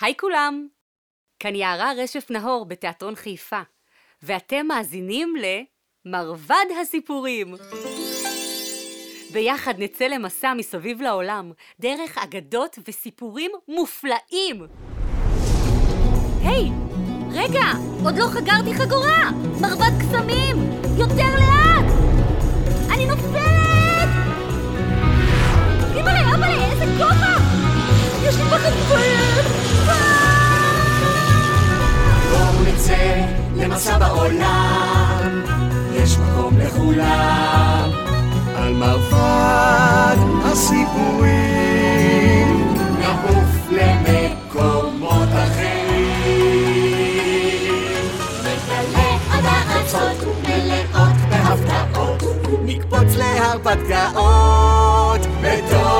[0.00, 0.66] היי כולם!
[1.40, 3.60] כאן יערה רשף נהור בתיאטרון חיפה,
[4.22, 7.54] ואתם מאזינים ל"מרבד הסיפורים".
[9.32, 14.66] ביחד נצא למסע מסביב לעולם, דרך אגדות וסיפורים מופלאים!
[16.44, 16.70] היי!
[17.32, 17.66] רגע!
[18.04, 19.30] עוד לא חגרתי חגורה!
[19.60, 20.56] מרבד קסמים!
[20.98, 21.92] יותר לאט!
[22.94, 24.08] אני נופלת!
[25.96, 27.36] אימא'לה, אבא'לה, איזה גובה!
[28.28, 29.57] יש לי פחד כואב!
[32.88, 35.42] נצא למסע בעולם,
[35.94, 37.90] יש מקום לכולם.
[38.56, 41.28] על מרבד הסיפורים,
[42.98, 45.78] נעוף למקומות אחרים.
[48.40, 52.22] נגלה עד הארצות מלאות בהפתעות,
[52.64, 54.46] נקפוץ להרפתקאות
[55.42, 55.97] בתוך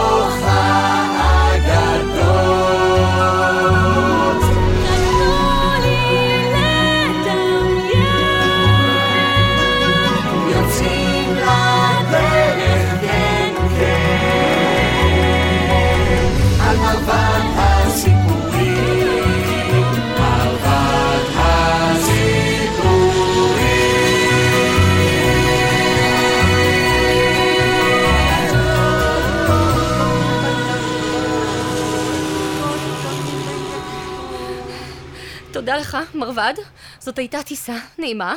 [36.17, 36.53] מרבד.
[36.99, 38.35] זאת הייתה טיסה נעימה,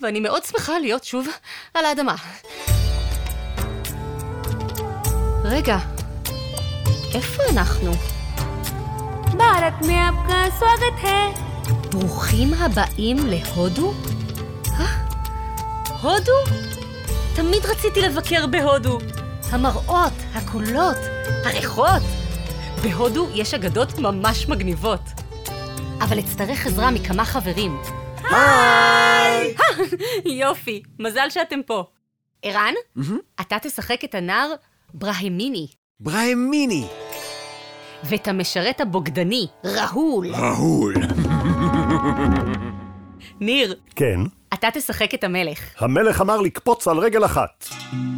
[0.00, 1.28] ואני מאוד שמחה להיות שוב
[1.74, 2.14] על האדמה.
[5.44, 5.78] רגע,
[7.14, 7.92] איפה אנחנו?
[9.38, 11.44] भारत में आपका स्वागत है
[11.90, 13.94] ברוכים הבאים להודו?
[14.68, 15.06] אה?
[16.02, 16.32] הודו?
[17.34, 18.98] תמיד רציתי לבקר בהודו.
[19.50, 20.96] המראות, הקולות,
[21.44, 22.02] הריחות.
[22.82, 25.00] בהודו יש אגדות ממש מגניבות.
[26.01, 27.77] אבל אצטרך עזרה מכמה חברים.
[28.31, 29.55] היי!
[30.41, 31.83] יופי, מזל שאתם פה.
[32.43, 32.73] ערן,
[33.41, 34.53] אתה תשחק את הנער
[34.93, 35.67] ברהמיני,
[35.99, 36.87] ברהמיני.
[38.03, 40.35] ואת המשרת הבוגדני, ראול.
[40.35, 40.93] ראול.
[43.41, 44.19] ניר, כן,
[44.53, 47.67] אתה תשחק את המלך, המלך אמר לקפוץ על רגל אחת.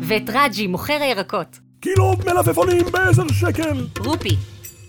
[0.02, 1.60] ואת רג'י, מוכר הירקות.
[1.80, 3.88] קילו מלפפונים בעשר שקל.
[4.06, 4.36] רופי,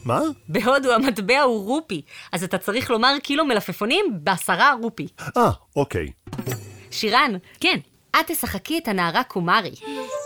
[0.04, 0.20] מה?
[0.48, 2.02] בהודו המטבע הוא רופי,
[2.32, 5.08] אז אתה צריך לומר קילו מלפפונים בעשרה רופי.
[5.36, 6.06] אה, אוקיי.
[6.90, 7.78] שירן, כן,
[8.10, 9.74] את תשחקי את הנערה קומרי.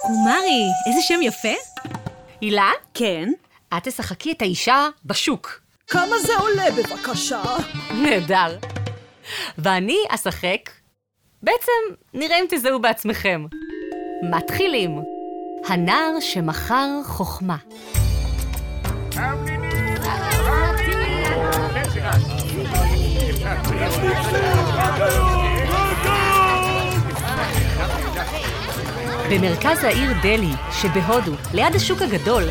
[0.02, 1.54] קומרי, איזה שם יפה.
[2.40, 3.28] הילה, כן.
[3.76, 5.60] את תשחקי את האישה בשוק.
[5.86, 7.42] כמה זה עולה בבקשה?
[7.94, 8.58] נהדר.
[9.58, 10.70] ואני אשחק,
[11.42, 11.72] בעצם
[12.14, 13.46] נראה אם תזהו בעצמכם.
[14.30, 15.02] מתחילים.
[15.68, 17.56] הנער שמכר חוכמה.
[29.30, 32.42] במרכז העיר דלי שבהודו, ליד השוק הגדול,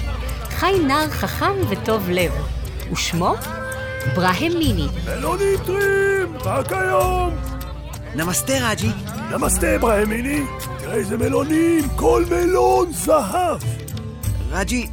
[0.50, 2.32] חי נער חכם וטוב לב,
[2.92, 3.34] ושמו
[4.16, 4.88] ברהמיני.
[5.06, 7.36] מלונים טרים, רק היום.
[8.16, 8.90] נמסטה רג'י.
[9.32, 10.42] נמסטה ברהמיני.
[10.78, 13.62] תראה איזה מלונים, כל מלון זהב.
[14.52, 14.88] רג'י,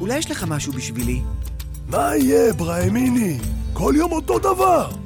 [0.00, 1.22] אולי יש לך משהו בשבילי?
[1.88, 3.38] מה יהיה, ברהמיני?
[3.72, 5.03] כל יום אותו דבר.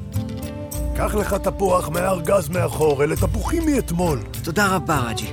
[0.98, 4.19] קח לך תפוח מהארגז מאחור, אלה תפוחים מאתמול.
[4.44, 5.32] תודה רבה, רג'י.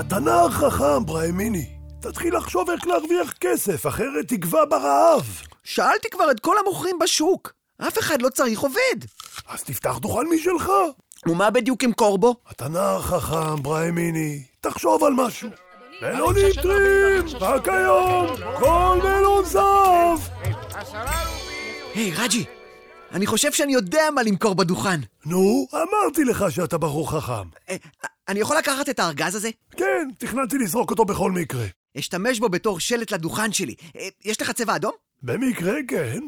[0.00, 1.66] אתה נער חכם, ברהמיני.
[2.00, 5.42] תתחיל לחשוב איך להרוויח כסף, אחרת תגווע ברעב.
[5.64, 7.52] שאלתי כבר את כל המוכרים בשוק.
[7.88, 9.04] אף אחד לא צריך עובד.
[9.48, 10.70] אז תפתח דוכן משלך.
[11.26, 12.34] ומה בדיוק אמכור בו?
[12.52, 14.42] אתה נער חכם, ברהמיני.
[14.60, 15.48] תחשוב על משהו.
[16.02, 18.26] מלונים טרים, רק היום,
[18.58, 20.18] כל מלון זהב.
[21.98, 22.44] היי, רג'י,
[23.12, 25.00] אני חושב שאני יודע מה למכור בדוכן.
[25.26, 27.48] נו, אמרתי לך שאתה בחור חכם.
[27.70, 27.76] אה,
[28.28, 29.50] אני יכול לקחת את הארגז הזה?
[29.76, 31.64] כן, תכננתי לזרוק אותו בכל מקרה.
[31.98, 33.74] אשתמש בו בתור שלט לדוכן שלי.
[33.96, 34.92] אה, יש לך צבע אדום?
[35.22, 36.20] במקרה, כן.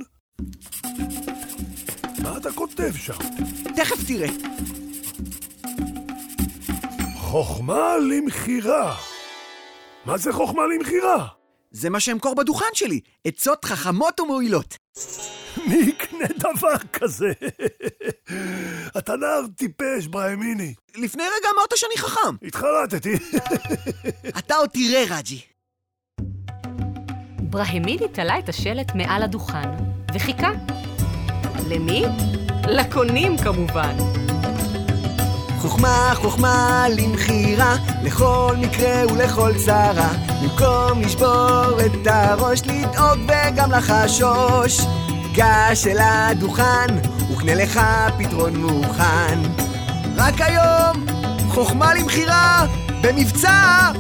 [2.23, 3.19] מה אתה כותב שם?
[3.77, 4.29] תכף תראה.
[7.17, 8.97] חוכמה למכירה.
[10.05, 11.27] מה זה חוכמה למכירה?
[11.71, 13.01] זה מה שאמכור בדוכן שלי.
[13.25, 14.80] עצות חכמות ומועילות.
[15.67, 17.33] מי יקנה דבר כזה?
[18.99, 20.75] אתה נער טיפש, ברהמיני.
[20.97, 22.37] לפני רגע אמרת שאני חכם.
[22.43, 23.15] התחרטתי.
[24.39, 25.41] אתה עוד תראה, רג'י.
[27.41, 29.69] ברהמיני תלה את השלט מעל הדוכן,
[30.15, 30.51] וחיכה.
[31.69, 32.05] למי?
[32.69, 33.97] לקונים כמובן.
[35.59, 40.13] חוכמה, חוכמה למכירה, לכל מקרה ולכל צרה.
[40.43, 44.81] במקום לשבור את הראש, לדאוג וגם לחשוש.
[45.41, 46.87] גש אל הדוכן,
[47.33, 47.81] וקנה לך
[48.19, 49.39] פתרון מוכן.
[50.17, 51.07] רק היום,
[51.49, 52.67] חוכמה למכירה,
[53.03, 53.91] במבצע!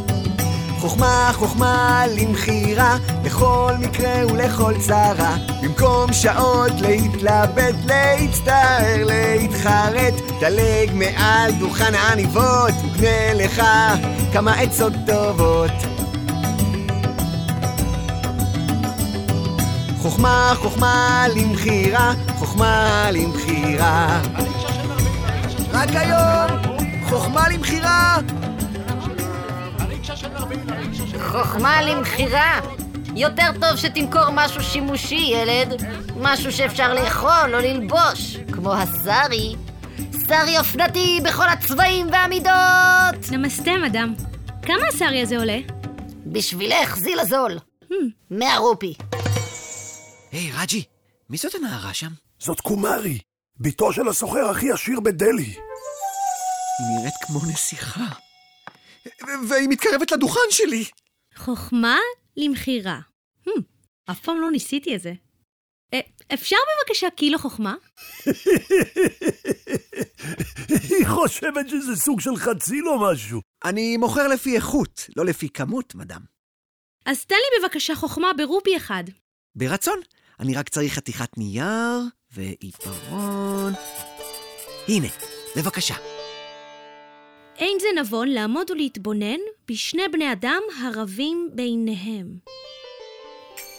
[0.79, 5.37] חוכמה, חוכמה למכירה, לכל מקרה ולכל צרה.
[5.63, 13.63] במקום שעות להתלבט, להצטער, להתחרט, דלג מעל דוכן העניבות, וקנה לך
[14.33, 16.00] כמה עצות טובות.
[20.03, 24.21] חוכמה, חוכמה למכירה, חוכמה למכירה.
[25.73, 26.77] רק היום,
[27.09, 28.19] חוכמה למכירה!
[31.21, 32.61] חוכמה למכירה.
[33.17, 35.83] יותר טוב שתמכור משהו שימושי, ילד.
[36.17, 39.57] משהו שאפשר לאכול או ללבוש, כמו הסארי.
[40.13, 43.31] סארי אופנתי בכל הצבעים והמידות!
[43.31, 44.15] נמסטה, מדאם.
[44.63, 45.59] כמה הסארי הזה עולה?
[46.27, 47.59] בשבילך, זיל הזול.
[48.31, 48.95] מאה רופי.
[50.33, 50.85] היי, רג'י,
[51.31, 52.11] מי זאת הנערה שם?
[52.39, 53.19] זאת קומרי,
[53.61, 55.45] בתו של הסוחר הכי עשיר בדלהי.
[55.45, 55.57] היא
[56.99, 58.07] נראית כמו נסיכה.
[59.49, 60.85] והיא מתקרבת לדוכן שלי.
[61.37, 61.97] חוכמה
[62.37, 63.01] למכירה.
[63.49, 63.61] Hmm,
[64.11, 65.13] אף פעם לא ניסיתי את זה.
[65.95, 66.01] אה,
[66.35, 67.75] אפשר בבקשה קילו חוכמה?
[70.91, 73.41] היא חושבת שזה סוג של חציל או משהו.
[73.65, 76.21] אני מוכר לפי איכות, לא לפי כמות, מדאם.
[77.07, 79.05] אז תן לי בבקשה חוכמה ברופי אחד.
[79.55, 80.01] ברצון.
[80.41, 82.01] אני רק צריך חתיכת נייר
[82.33, 83.73] ועיפרון.
[84.89, 85.07] הנה,
[85.57, 85.95] בבקשה.
[87.59, 89.39] אין זה נבון לעמוד ולהתבונן
[89.69, 92.39] בשני בני אדם הרבים ביניהם.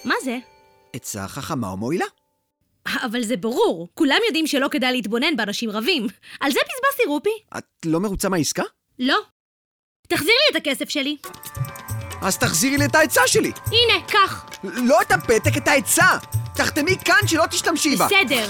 [0.06, 0.38] מה זה?
[0.94, 2.06] עצה חכמה ומועילה.
[2.88, 6.08] אבל זה ברור, כולם יודעים שלא כדאי להתבונן באנשים רבים.
[6.40, 7.58] על זה בזבזתי רופי?
[7.58, 8.64] את לא מרוצה מהעסקה?
[9.00, 9.18] לא.
[10.08, 11.18] תחזיר לי את הכסף שלי.
[12.22, 13.52] אז תחזירי לי את העצה שלי.
[13.68, 14.46] הנה, קח.
[14.64, 16.08] לא את הפתק, את העצה.
[16.56, 18.06] תחתמי כאן שלא תשתמשי בה.
[18.06, 18.48] בסדר.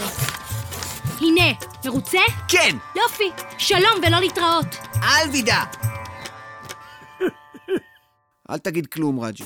[1.22, 1.46] הנה,
[1.86, 2.20] מרוצה?
[2.48, 3.32] כן, יופי.
[3.58, 4.66] שלום ולא להתראות.
[5.04, 5.64] אל תדע.
[8.50, 9.44] אל תגיד כלום, רג'י.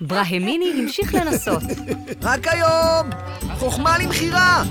[0.00, 1.62] ברהמיני המשיך לנסות,
[2.22, 3.10] רק היום!
[3.58, 4.62] חוכמה למכירה!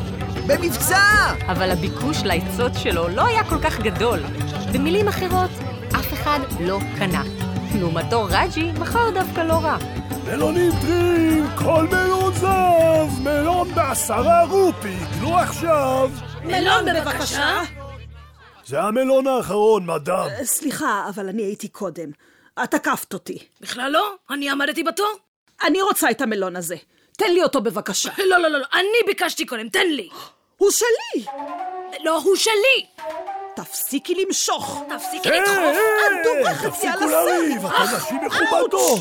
[0.47, 1.33] במבצע!
[1.47, 4.19] אבל הביקוש לעצות שלו לא היה כל כך גדול.
[4.73, 5.51] במילים אחרות,
[5.99, 7.46] אף אחד לא קנה.
[7.79, 9.77] לעומתו רג'י מכר דווקא לא רע.
[10.25, 16.09] מלונים טריים, כל מלון זב, מלון בעשרה רופי, קנו עכשיו.
[16.43, 17.61] מלון בבקשה.
[18.65, 20.15] זה המלון האחרון, מדאם.
[20.15, 22.09] אה, סליחה, אבל אני הייתי קודם.
[22.63, 23.37] את תקפת אותי.
[23.61, 25.13] בכלל לא, אני עמדתי בתור.
[25.63, 26.75] אני רוצה את המלון הזה.
[27.17, 28.09] תן לי אותו בבקשה.
[28.17, 30.09] לא, לא, לא, לא, אני ביקשתי קודם, תן לי.
[30.57, 31.25] הוא שלי!
[32.03, 32.85] לא, הוא שלי.
[33.57, 34.83] תפסיקי למשוך.
[34.89, 35.77] תפסיקי היי, לדחוף.
[36.05, 37.73] את דורכת לי תפסיקו על לריב, הסרט.
[37.75, 38.99] אתן נשים מכובדות.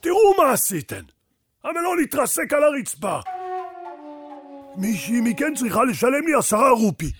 [0.00, 1.02] תראו מה עשיתן.
[1.64, 3.18] המלון התרסק על הרצפה.
[4.76, 7.12] מישהי מכן צריכה לשלם לי עשרה רופי.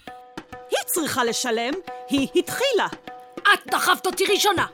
[0.70, 1.74] היא צריכה לשלם,
[2.08, 2.86] היא התחילה.
[3.36, 4.66] את דחפת אותי ראשונה.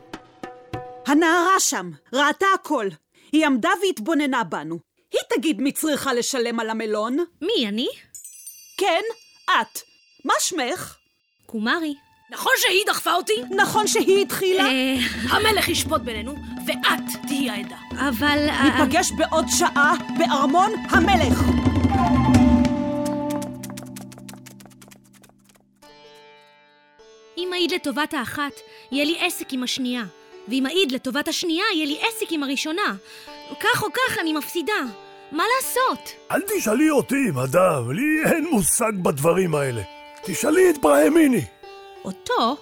[1.07, 2.87] הנערה שם, ראתה הכל.
[3.33, 4.79] היא עמדה והתבוננה בנו.
[5.13, 7.17] היא תגיד מי צריכה לשלם על המלון.
[7.41, 7.89] מי, אני?
[8.77, 9.03] כן,
[9.45, 9.81] את.
[10.25, 11.00] מה שמך?
[11.51, 11.95] קומרי.
[12.31, 13.33] נכון שהיא דחפה אותי?
[13.57, 14.65] נכון שהיא התחילה?
[14.65, 14.97] אה,
[15.31, 16.35] המלך ישפוט בינינו,
[16.67, 17.77] ואת תהיי העדה.
[18.09, 18.49] אבל...
[18.65, 21.43] ניפגש בעוד שעה בארמון המלך.
[27.39, 28.53] אם אעיד לטובת האחת,
[28.93, 30.05] יהיה לי עסק עם השנייה.
[30.49, 32.95] ואם אעיד לטובת השנייה, יהיה לי עסק עם הראשונה.
[33.61, 34.83] כך או כך אני מפסידה.
[35.33, 36.13] מה לעשות?
[36.31, 40.00] אל תשאלי אותי, מדאם, לי אין מושג בדברים האלה.
[40.25, 41.45] תשאלי את ברהמיני.
[42.05, 42.57] אותו?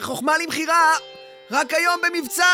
[0.00, 0.96] חוכמה למכירה!
[1.50, 2.44] רק היום במבצע!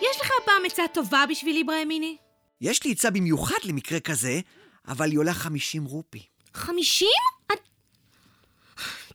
[0.00, 2.16] יש לך הפעם עצה טובה בשבילי, ברהמיני?
[2.60, 4.40] יש לי עצה במיוחד למקרה כזה,
[4.88, 6.26] אבל היא עולה 50 רופי.
[6.54, 7.08] חמישים?
[7.52, 7.58] את...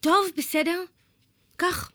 [0.01, 0.83] טוב, בסדר.
[1.57, 1.91] קח.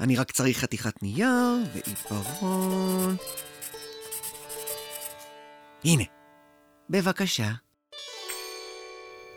[0.00, 1.30] אני רק צריך חתיכת נייר
[1.74, 3.16] ועיפרון.
[5.84, 6.04] הנה,
[6.90, 7.50] בבקשה.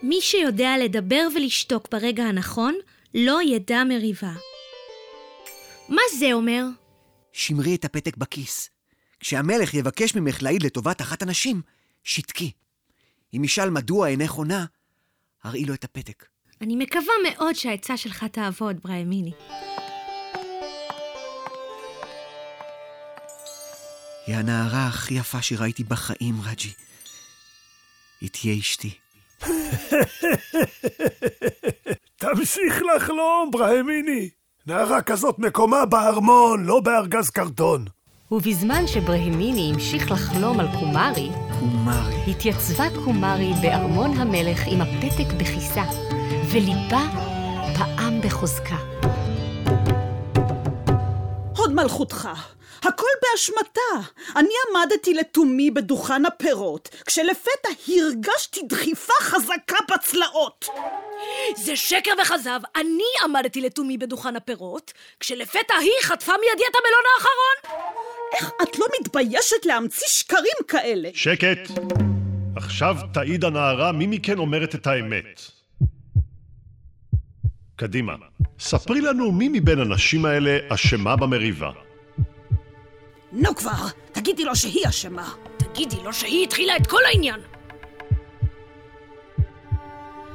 [0.04, 2.76] מי שיודע לדבר ולשתוק ברגע הנכון,
[3.14, 4.34] לא ידע מריבה.
[5.90, 6.64] מה זה אומר?
[7.34, 8.70] שמרי את הפתק בכיס.
[9.20, 11.62] כשהמלך יבקש ממך להעיד לטובת אחת הנשים,
[12.04, 12.52] שתקי.
[13.34, 14.66] אם ישאל מדוע אינך עונה,
[15.44, 16.26] הראי לו את הפתק.
[16.62, 19.32] אני מקווה מאוד שהעצה שלך תעבוד, ברהמיני.
[24.28, 26.74] היא הנערה הכי יפה שראיתי בחיים, רג'י.
[28.22, 29.07] היא תהיה אשתי.
[32.22, 34.30] תמשיך לחלום, ברהמיני.
[34.68, 37.86] נערה כזאת מקומה בארמון, לא בארגז קרטון.
[38.32, 41.30] ובזמן שברהמיני המשיך לחלום על קומרי,
[41.60, 42.32] קומרי.
[42.32, 45.84] התייצבה קומרי בארמון המלך עם הפתק בכיסה,
[46.52, 47.02] וליבה
[47.78, 48.78] פעם בחוזקה.
[51.58, 52.30] הוד מלכותך,
[52.84, 54.12] הכל באשמתה.
[54.36, 60.66] אני עמדתי לתומי בדוכן הפירות, כשלפתע הרגשתי דחיפה חזקה בצלעות.
[61.56, 67.78] זה שקר וכזב, אני עמדתי לתומי בדוכן הפירות, כשלפתע היא חטפה מידי את המלון האחרון.
[68.34, 71.10] איך את לא מתביישת להמציא שקרים כאלה?
[71.14, 71.72] שקט!
[72.56, 75.42] עכשיו תעיד הנערה מי מכן אומרת את האמת.
[77.76, 78.14] קדימה,
[78.60, 81.72] ספרי לנו מי מבין הנשים האלה אשמה במריבה.
[83.38, 85.30] נו כבר, תגידי לו שהיא אשמה.
[85.58, 87.40] תגידי לו שהיא התחילה את כל העניין.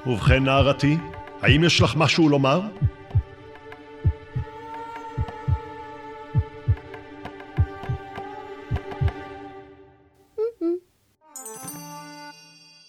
[0.07, 0.97] ובכן, נערתי,
[1.41, 2.61] האם יש לך משהו לומר?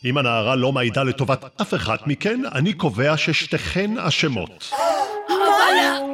[0.06, 4.74] אם הנערה לא מעידה לטובת אף אחת מכן, אני קובע ששתיכן אשמות.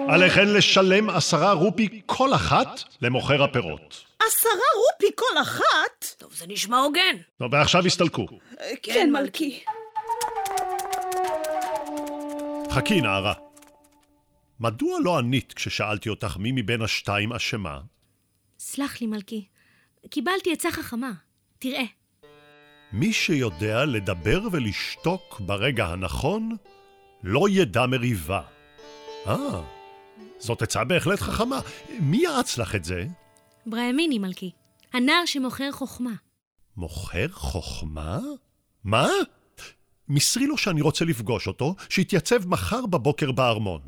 [0.09, 4.05] עליכן לשלם עשרה רופי כל אחת למוכר הפירות.
[4.27, 6.05] עשרה רופי כל אחת?
[6.17, 7.15] טוב, זה נשמע הוגן.
[7.37, 8.27] טוב, ועכשיו הסתלקו.
[8.83, 9.59] כן, מלכי.
[12.71, 13.33] חכי, נערה.
[14.59, 17.79] מדוע לא ענית כששאלתי אותך מי מבין השתיים אשמה?
[18.59, 19.45] סלח לי, מלכי.
[20.09, 21.11] קיבלתי עצה חכמה.
[21.59, 21.83] תראה.
[22.93, 26.55] מי שיודע לדבר ולשתוק ברגע הנכון,
[27.23, 28.41] לא ידע מריבה.
[29.29, 29.61] אה,
[30.39, 31.59] זאת עצה בהחלט חכמה.
[31.99, 33.05] מי יעץ לך את זה?
[33.65, 34.51] ברהמיני, מלכי.
[34.93, 36.13] הנער שמוכר חוכמה.
[36.77, 38.19] מוכר חוכמה?
[38.83, 39.07] מה?
[40.09, 43.81] מסרי לו שאני רוצה לפגוש אותו, שיתייצב מחר בבוקר בארמון.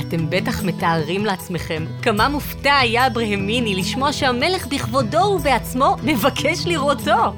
[0.00, 7.36] אתם בטח מתארים לעצמכם כמה מופתע היה ברהמיני לשמוע שהמלך בכבודו ובעצמו מבקש לראותו.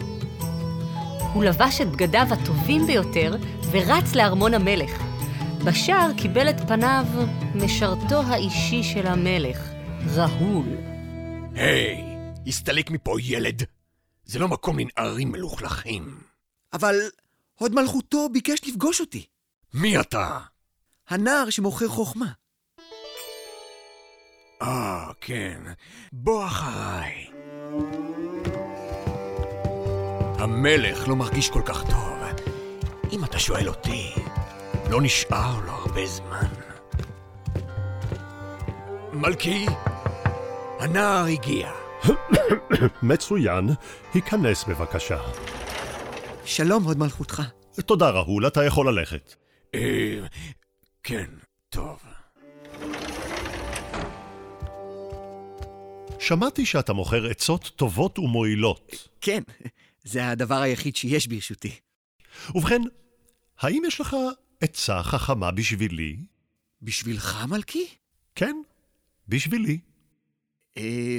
[1.34, 3.36] הוא לבש את בגדיו הטובים ביותר
[3.70, 5.13] ורץ לארמון המלך.
[5.66, 7.04] בשער קיבל את פניו
[7.54, 9.58] משרתו האישי של המלך,
[10.14, 10.66] ראול.
[11.54, 12.04] היי,
[12.46, 13.62] הסתלק מפה ילד.
[14.24, 16.18] זה לא מקום לנערים מלוכלכים.
[16.72, 16.94] אבל
[17.58, 19.26] הוד מלכותו ביקש לפגוש אותי.
[19.74, 20.38] מי אתה?
[21.08, 22.32] הנער שמוכר חוכמה.
[24.62, 25.60] אה, כן.
[26.12, 27.26] בוא אחריי.
[30.38, 32.14] המלך לא מרגיש כל כך טוב.
[33.12, 34.14] אם אתה שואל אותי,
[34.90, 36.46] לא נשאר לו הרבה זמן.
[39.12, 39.66] מלכי,
[40.80, 41.70] הנער הגיע.
[43.02, 43.68] מצוין,
[44.14, 45.18] היכנס בבקשה.
[46.44, 47.42] שלום, הוד מלכותך.
[47.86, 49.34] תודה, ראול, אתה יכול ללכת.
[49.74, 50.20] אה,
[51.02, 51.26] כן,
[51.68, 52.02] טוב.
[56.18, 59.08] שמעתי שאתה מוכר עצות טובות ומועילות.
[59.20, 59.42] כן,
[60.04, 61.72] זה הדבר היחיד שיש ברשותי.
[62.54, 62.82] ובכן,
[63.60, 64.16] האם יש לך
[64.64, 66.16] עצה חכמה בשבילי?
[66.82, 67.86] בשבילך, מלכי?
[68.34, 68.56] כן,
[69.28, 69.78] בשבילי.
[70.76, 71.18] אה,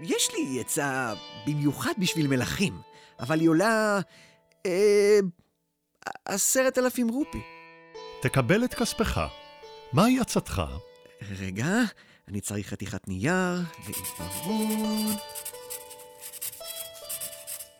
[0.00, 1.14] יש לי עצה
[1.46, 2.80] במיוחד בשביל מלכים,
[3.20, 4.00] אבל היא עולה...
[4.66, 5.18] אה,
[6.24, 7.38] עשרת אלפים רופי.
[8.22, 9.20] תקבל את כספך.
[9.92, 10.62] מהי עצתך?
[11.22, 11.66] רגע,
[12.28, 15.16] אני צריך חתיכת נייר ועיפרון.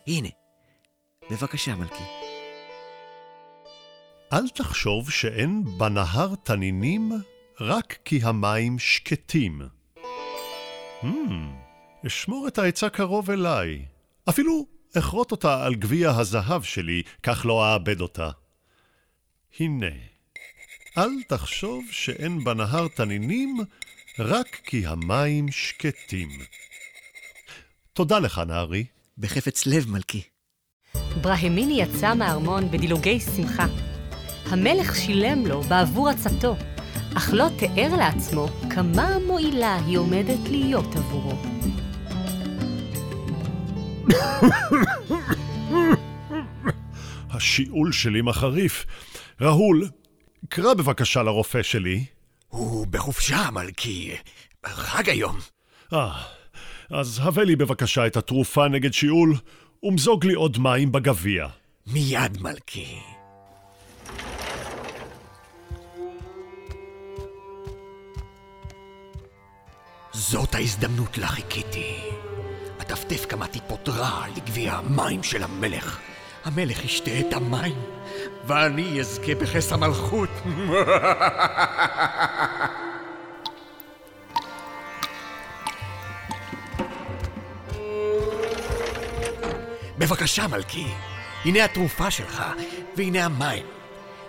[0.07, 0.29] הנה,
[1.31, 2.28] בבקשה, מלכי.
[4.33, 7.11] אל תחשוב שאין בנהר תנינים
[7.59, 9.61] רק כי המים שקטים.
[11.01, 11.05] Hmm,
[12.07, 13.85] אשמור את העצה קרוב אליי.
[14.29, 14.65] אפילו
[14.97, 18.29] אכרות אותה על גביע הזהב שלי, כך לא אאבד אותה.
[19.59, 19.95] הנה,
[20.97, 23.57] אל תחשוב שאין בנהר תנינים
[24.19, 26.29] רק כי המים שקטים.
[27.93, 28.85] תודה לך, נערי.
[29.17, 30.21] בחפץ לב, מלכי.
[31.21, 33.88] ברהמיני יצא מהארמון בדילוגי שמחה.
[34.49, 36.55] המלך שילם לו בעבור עצתו,
[37.17, 41.33] אך לא תיאר לעצמו כמה מועילה היא עומדת להיות עבורו.
[47.29, 48.85] השיעול שלי מחריף.
[49.41, 49.89] ראול,
[50.49, 52.05] קרא בבקשה לרופא שלי.
[52.47, 54.11] הוא בחופשה, מלכי.
[54.65, 55.37] חג היום.
[55.93, 56.11] אה,
[56.89, 59.35] אז הבא לי בבקשה את התרופה נגד שיעול,
[59.83, 61.47] ומזוג לי עוד מים בגביע.
[61.87, 62.95] מיד, מלכי.
[70.19, 71.95] זאת ההזדמנות לה חיכיתי.
[72.81, 75.99] אטפטף כמה טיפות רעל לגביע המים של המלך.
[76.45, 77.75] המלך ישתה את המים,
[78.47, 80.29] ואני אזכה בכס המלכות.
[89.97, 90.87] בבקשה, מלכי,
[91.45, 92.43] הנה התרופה שלך,
[92.97, 93.65] והנה המים.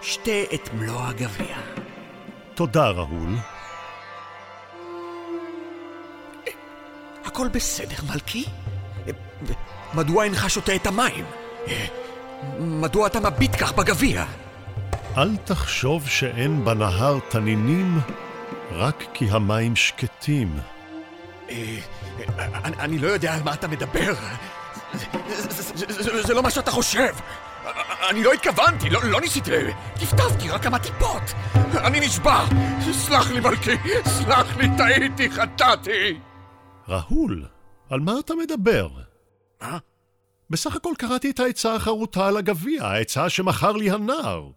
[0.02, 1.56] שתה את מלוא הגביע.
[2.54, 3.37] תודה, ראול.
[7.40, 8.44] הכל בסדר, מלכי?
[9.94, 11.25] מדוע אינך שותה את המים?
[12.59, 14.25] מדוע אתה מביט כך בגביע?
[15.16, 18.00] אל תחשוב שאין בנהר תנינים,
[18.73, 20.59] רק כי המים שקטים.
[21.50, 21.78] אה,
[22.59, 24.12] אני, לא יודע על מה אתה מדבר.
[26.26, 27.14] זה לא מה שאתה חושב.
[28.11, 29.50] אני לא התכוונתי, לא, לא ניסיתי,
[29.94, 31.32] טפטפתי רק כמה טיפות.
[31.54, 32.44] אני נשבע.
[32.92, 36.29] סלח לי, מלכי, סלח לי, טעיתי, חטאתי.
[36.90, 37.44] ראול,
[37.90, 38.88] על מה אתה מדבר?
[39.62, 39.78] מה?
[40.50, 44.50] בסך הכל קראתי את העצה החרוטה על הגביע, העצה שמכר לי הנער.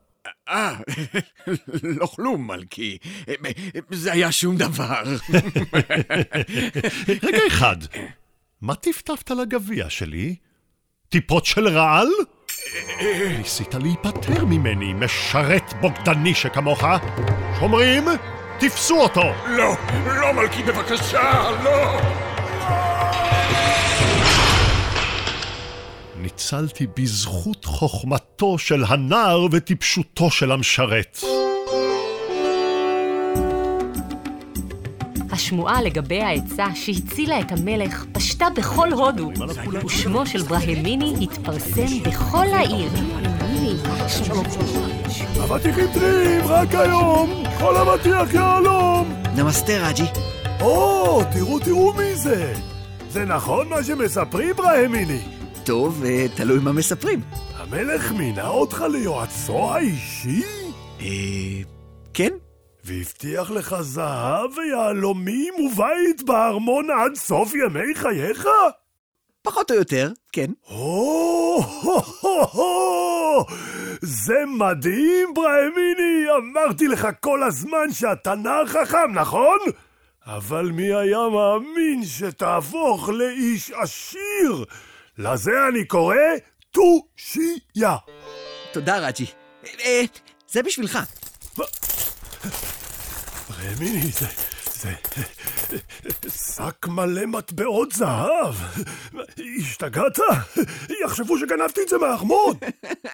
[0.49, 0.75] אה,
[1.99, 2.97] לא כלום, מלכי.
[3.91, 5.03] זה היה שום דבר.
[7.23, 7.77] רגע אחד,
[8.61, 10.35] מה טפטפת לגביע שלי?
[11.09, 12.07] טיפות של רעל?
[13.37, 16.83] ניסית להיפטר ממני, משרת בוגדני שכמוך?
[17.59, 18.03] שומרים,
[18.69, 19.21] תפסו אותו!
[19.47, 19.73] לא,
[20.05, 21.99] לא, מלכי, בבקשה, לא!
[26.17, 31.19] ניצלתי בזכות חוכמתו של הנער וטיפשותו של המשרת.
[35.31, 39.31] השמועה לגבי העצה שהצילה את המלך פשטה בכל הודו,
[39.85, 42.89] ושמו של ברהמיני התפרסם בכל העיר.
[45.43, 47.43] אבטיחים טריים, רק היום!
[47.59, 49.23] כל אבטיח יהלום!
[49.35, 50.05] נמסטה, רג'י.
[50.61, 52.53] או, תראו, תראו מי זה!
[53.09, 55.19] זה נכון מה שמספרים, ברהמיני?
[55.63, 57.21] טוב, אה, תלוי מה מספרים.
[57.57, 60.43] המלך מינה אותך ליועצו האישי?
[61.01, 61.05] אה...
[62.13, 62.33] כן?
[62.83, 68.47] והבטיח לך זהב ויהלומים ובית בארמון עד סוף ימי חייך?
[69.43, 70.51] פחות או יותר, כן.
[70.63, 72.03] הו-הו-הו!
[74.01, 76.25] זה מדהים, ברהמיני!
[76.37, 79.59] אמרתי לך כל הזמן שאתה נער חכם, נכון?
[80.25, 84.65] אבל מי היה מאמין שתהפוך לאיש עשיר?
[85.17, 86.15] לזה אני קורא
[86.71, 87.95] תושייה.
[88.71, 89.25] תודה, רג'י.
[89.85, 90.01] אה,
[90.47, 90.99] זה בשבילך.
[93.63, 94.27] רמיני, זה...
[94.73, 94.93] זה...
[96.29, 98.55] שק מלא מטבעות זהב.
[99.59, 100.19] השתגעת?
[101.03, 102.55] יחשבו שגנבתי את זה מהארמון.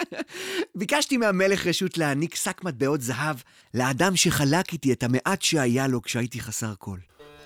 [0.76, 3.36] ביקשתי מהמלך רשות להעניק שק מטבעות זהב
[3.74, 6.98] לאדם שחלק איתי את המעט שהיה לו כשהייתי חסר כל.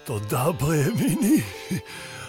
[0.03, 1.41] תודה, ברמיני.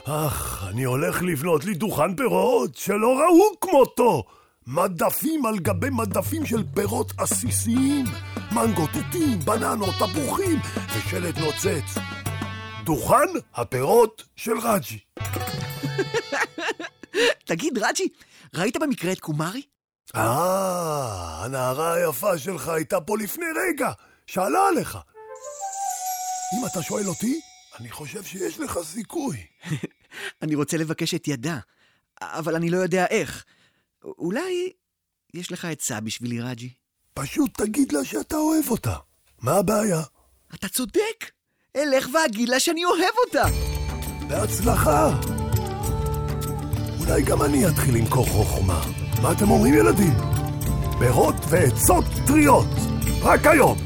[0.05, 4.23] אך, אני הולך לבנות לי דוכן פירות שלא ראו כמותו.
[4.67, 8.05] מדפים על גבי מדפים של פירות עסיסיים,
[8.53, 10.59] מנגו, תותים, בננות, תפוחים
[10.97, 11.99] ושלט נוצץ.
[12.85, 14.99] דוכן הפירות של רג'י.
[17.49, 18.09] תגיד, רג'י,
[18.55, 19.62] ראית במקרה את קומרי?
[20.16, 23.92] אה, הנערה היפה שלך הייתה פה לפני רגע,
[24.27, 24.99] שאלה עליך.
[26.55, 27.40] אם אתה שואל אותי,
[27.81, 29.47] אני חושב שיש לך סיכוי.
[30.42, 31.59] אני רוצה לבקש את ידה,
[32.20, 33.44] אבל אני לא יודע איך.
[34.05, 34.73] אולי
[35.35, 36.75] יש לך עצה בשבילי, רג'י?
[37.14, 38.97] פשוט תגיד לה שאתה אוהב אותה.
[39.42, 40.03] מה הבעיה?
[40.55, 41.35] אתה צודק.
[41.77, 43.45] אלך ואגיד לה שאני אוהב אותה.
[44.29, 45.11] בהצלחה.
[47.01, 48.81] אולי גם אני אתחיל למכור חוכמה.
[49.23, 50.15] מה אתם אומרים, ילדים?
[50.99, 52.67] פירות ועצות טריות.
[53.23, 53.79] רק היום.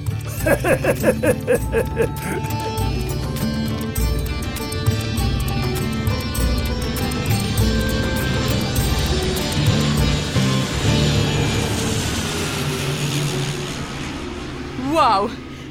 [14.90, 15.29] וואו,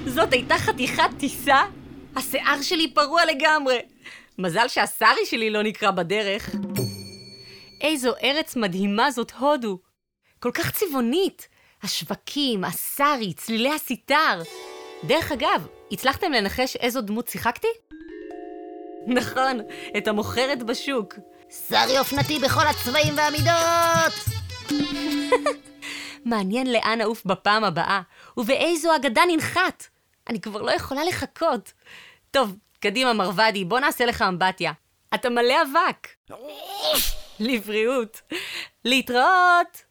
[0.08, 1.77] זאת הייתה חתיכת טיסה?
[2.18, 3.80] השיער שלי פרוע לגמרי.
[4.38, 6.56] מזל שהסארי שלי לא נקרע בדרך.
[7.82, 9.80] איזו ארץ מדהימה זאת הודו.
[10.40, 11.48] כל כך צבעונית.
[11.84, 14.42] השווקים, הסארי, צלילי הסיטר.
[15.04, 17.68] דרך אגב, הצלחתם לנחש איזו דמות שיחקתי?
[19.08, 19.60] נכון,
[19.98, 21.14] את המוכרת בשוק.
[21.70, 24.14] שרי אופנתי בכל הצבעים והמידות!
[26.26, 28.02] מעניין לאן נעוף בפעם הבאה,
[28.38, 29.88] ובאיזו אגדה ננחת.
[30.30, 31.74] אני כבר לא יכולה לחכות.
[32.32, 34.72] טוב, קדימה, מרוודי, בוא נעשה לך אמבטיה.
[35.16, 36.08] אתה מלא אבק.
[37.40, 38.22] לבריאות.
[38.86, 39.84] להתראות!